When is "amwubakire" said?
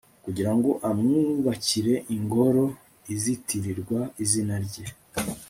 0.89-1.93